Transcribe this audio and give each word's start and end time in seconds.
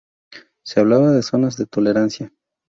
Se 0.65 0.79
hablaba 0.79 1.11
de 1.11 1.21
zonas 1.21 1.57
de 1.57 1.67
tolerancia. 1.67 2.33